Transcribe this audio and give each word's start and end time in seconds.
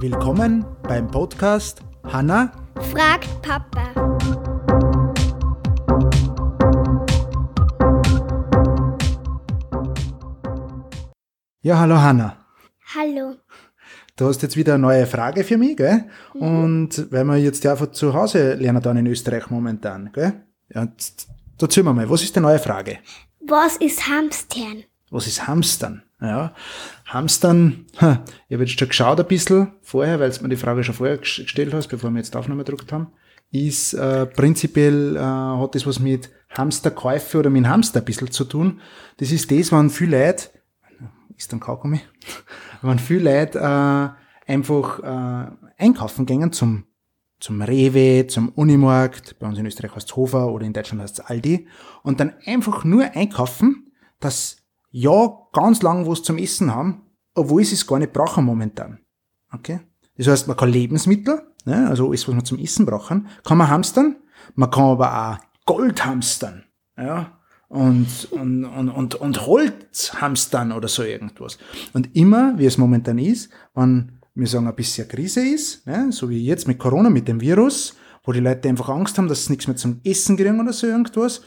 Willkommen 0.00 0.66
beim 0.82 1.10
Podcast 1.10 1.80
Hanna 2.04 2.52
fragt 2.90 3.28
Papa. 3.40 3.92
Ja, 11.62 11.78
hallo 11.78 11.96
Hanna. 11.96 12.36
Hallo. 12.94 13.36
Du 14.16 14.26
hast 14.26 14.42
jetzt 14.42 14.56
wieder 14.56 14.74
eine 14.74 14.82
neue 14.82 15.06
Frage 15.06 15.44
für 15.44 15.56
mich, 15.56 15.76
gell? 15.76 16.04
Und 16.34 17.10
weil 17.10 17.24
wir 17.24 17.36
jetzt 17.38 17.64
ja 17.64 17.76
von 17.76 17.94
zu 17.94 18.12
Hause 18.12 18.54
lernen 18.54 18.82
dann 18.82 18.98
in 18.98 19.06
Österreich 19.06 19.48
momentan, 19.48 20.10
gell? 20.12 20.44
Ja, 20.74 20.86
erzähl 21.60 21.82
mir 21.82 21.94
mal, 21.94 22.10
was 22.10 22.22
ist 22.22 22.36
die 22.36 22.40
neue 22.40 22.58
Frage? 22.58 22.98
Was 23.40 23.76
ist 23.78 24.06
Hamstern? 24.06 24.84
Was 25.10 25.26
ist 25.26 25.46
Hamstern? 25.46 26.02
Ja, 26.22 26.54
Hamstern, 27.06 27.86
ha, 28.00 28.22
ich 28.48 28.54
habe 28.54 28.64
jetzt 28.64 28.78
schon 28.78 28.88
geschaut 28.88 29.18
ein 29.18 29.26
bisschen 29.26 29.72
vorher, 29.82 30.20
weil 30.20 30.30
du 30.30 30.42
mir 30.42 30.50
die 30.50 30.56
Frage 30.56 30.84
schon 30.84 30.94
vorher 30.94 31.20
ges- 31.20 31.42
gestellt 31.42 31.74
hast, 31.74 31.88
bevor 31.88 32.10
wir 32.10 32.18
jetzt 32.18 32.32
die 32.34 32.38
Aufnahme 32.38 32.62
gedruckt 32.62 32.92
haben, 32.92 33.08
ist 33.50 33.92
äh, 33.94 34.26
prinzipiell, 34.26 35.16
äh, 35.16 35.20
hat 35.20 35.74
das 35.74 35.84
was 35.86 35.98
mit 35.98 36.30
Hamsterkäufe 36.56 37.38
oder 37.38 37.50
mit 37.50 37.66
Hamster 37.66 38.00
ein 38.00 38.04
bisschen 38.04 38.30
zu 38.30 38.44
tun. 38.44 38.80
Das 39.16 39.32
ist 39.32 39.50
das, 39.50 39.72
wenn 39.72 39.90
viele 39.90 40.26
Leute, 40.26 40.50
ist 41.36 41.52
dann 41.52 41.58
Kaugummi, 41.60 42.00
wenn 42.82 43.00
viele 43.00 43.40
Leute 43.40 43.58
äh, 43.58 44.52
einfach 44.52 45.00
äh, 45.00 45.50
einkaufen 45.78 46.24
gehen 46.26 46.52
zum 46.52 46.84
zum 47.40 47.60
Rewe, 47.60 48.28
zum 48.28 48.50
Unimarkt, 48.50 49.36
bei 49.40 49.48
uns 49.48 49.58
in 49.58 49.66
Österreich 49.66 49.96
heißt 49.96 50.10
es 50.10 50.14
Hofer 50.14 50.52
oder 50.52 50.64
in 50.64 50.72
Deutschland 50.72 51.02
heißt 51.02 51.18
es 51.18 51.24
Aldi, 51.26 51.66
und 52.04 52.20
dann 52.20 52.34
einfach 52.46 52.84
nur 52.84 53.02
einkaufen, 53.16 53.90
dass 54.20 54.58
ja 54.92 55.41
ganz 55.52 55.82
lang 55.82 56.06
was 56.06 56.22
zum 56.22 56.38
Essen 56.38 56.74
haben, 56.74 57.02
obwohl 57.34 57.64
sie 57.64 57.74
es 57.74 57.86
gar 57.86 57.98
nicht 57.98 58.12
brauchen 58.12 58.44
momentan. 58.44 58.98
Okay? 59.52 59.80
Das 60.16 60.26
heißt, 60.26 60.48
man 60.48 60.56
kann 60.56 60.70
Lebensmittel, 60.70 61.42
ne, 61.64 61.88
also 61.88 62.08
alles, 62.08 62.26
was 62.28 62.34
man 62.34 62.44
zum 62.44 62.58
Essen 62.58 62.86
brauchen, 62.86 63.28
kann 63.44 63.58
man 63.58 63.68
hamstern, 63.68 64.16
man 64.54 64.70
kann 64.70 64.84
aber 64.84 65.12
auch 65.12 65.38
Gold 65.64 66.04
hamstern, 66.04 66.64
ja, 66.96 67.38
und, 67.68 68.28
und, 68.32 68.64
und, 68.66 68.88
und, 68.90 69.14
und 69.14 69.46
Holz 69.46 70.12
hamstern 70.20 70.72
oder 70.72 70.88
so 70.88 71.02
irgendwas. 71.02 71.56
Und 71.94 72.14
immer, 72.14 72.58
wie 72.58 72.66
es 72.66 72.76
momentan 72.76 73.16
ist, 73.18 73.50
wenn 73.74 74.20
wir 74.34 74.46
sagen, 74.46 74.66
ein 74.66 74.74
bisschen 74.74 75.08
Krise 75.08 75.40
ist, 75.40 75.86
ne, 75.86 76.12
so 76.12 76.28
wie 76.28 76.44
jetzt 76.44 76.68
mit 76.68 76.78
Corona, 76.78 77.08
mit 77.08 77.28
dem 77.28 77.40
Virus, 77.40 77.96
wo 78.24 78.32
die 78.32 78.40
Leute 78.40 78.68
einfach 78.68 78.90
Angst 78.90 79.16
haben, 79.16 79.28
dass 79.28 79.46
sie 79.46 79.52
nichts 79.52 79.66
mehr 79.66 79.76
zum 79.76 80.00
Essen 80.04 80.36
kriegen 80.36 80.60
oder 80.60 80.72
so 80.72 80.86
irgendwas, 80.86 81.42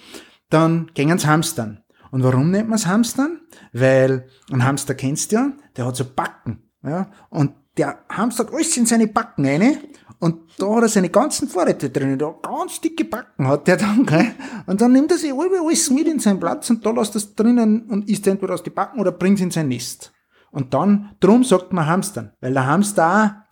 dann 0.50 0.90
gehen 0.94 1.18
sie 1.18 1.28
hamstern. 1.28 1.85
Und 2.16 2.24
warum 2.24 2.50
nennt 2.50 2.70
man 2.70 2.78
es 2.78 2.88
Hamstern? 2.88 3.42
Weil 3.74 4.30
ein 4.50 4.64
Hamster 4.64 4.96
kennst 4.96 5.34
du 5.34 5.36
ja, 5.36 5.52
der 5.76 5.86
hat 5.86 5.98
so 5.98 6.06
Backen. 6.06 6.64
Ja? 6.82 7.12
Und 7.30 7.52
der 7.76 8.06
Hamster 8.08 8.46
hat 8.46 8.54
alles 8.54 8.78
in 8.78 8.86
seine 8.86 9.08
Backen 9.08 9.46
rein 9.46 9.80
und 10.20 10.50
da 10.58 10.74
hat 10.76 10.84
er 10.84 10.88
seine 10.88 11.10
ganzen 11.10 11.50
Vorräte 11.50 11.90
drin. 11.90 12.18
Da 12.18 12.34
ganz 12.42 12.80
dicke 12.80 13.04
Backen 13.04 13.50
hat 13.50 13.68
der 13.68 13.76
dann, 13.76 14.06
gell? 14.06 14.32
Und 14.66 14.80
dann 14.80 14.94
nimmt 14.94 15.12
er 15.12 15.18
sich 15.18 15.34
alle- 15.34 15.60
alles 15.60 15.90
mit 15.92 16.08
in 16.08 16.20
seinen 16.20 16.40
Platz 16.40 16.70
und 16.70 16.86
da 16.86 16.92
lässt 16.92 17.16
er 17.16 17.18
es 17.18 17.36
drinnen 17.36 17.82
und 17.90 18.10
isst 18.10 18.26
entweder 18.28 18.54
aus 18.54 18.64
die 18.64 18.70
Backen 18.70 19.02
oder 19.02 19.12
bringt 19.12 19.40
es 19.40 19.44
in 19.44 19.52
sein 19.52 19.68
Nest. 19.68 20.14
Und 20.52 20.74
dann, 20.74 21.18
drum 21.20 21.44
sagt 21.44 21.74
man 21.74 21.86
Hamstern, 21.86 22.32
weil 22.40 22.54
der 22.54 22.66
Hamster 22.66 23.06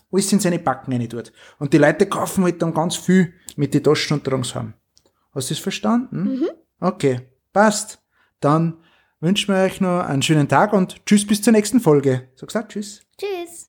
auch 0.09 0.13
alles 0.13 0.31
in 0.31 0.39
seine 0.39 0.59
Backen 0.59 0.93
rein 0.93 1.09
tut. 1.09 1.33
Und 1.59 1.73
die 1.73 1.79
Leute 1.79 2.05
kaufen 2.05 2.45
halt 2.45 2.61
dann 2.61 2.73
ganz 2.73 2.95
viel 2.95 3.33
mit 3.57 3.73
die 3.73 3.83
Taschen 3.83 4.19
und 4.19 4.23
Trunks 4.23 4.55
haben. 4.55 4.73
Hast 5.35 5.49
du 5.49 5.53
das 5.53 5.61
verstanden? 5.61 6.29
Okay, 6.79 7.27
passt. 7.51 7.99
Dann 8.43 8.77
wünschen 9.21 9.53
wir 9.53 9.63
euch 9.63 9.79
noch 9.79 10.01
einen 10.01 10.21
schönen 10.21 10.49
Tag 10.49 10.73
und 10.73 11.05
tschüss 11.05 11.25
bis 11.25 11.41
zur 11.41 11.53
nächsten 11.53 11.79
Folge. 11.79 12.29
Sag 12.35 12.47
gesagt, 12.47 12.73
tschüss. 12.73 13.01
Tschüss. 13.17 13.53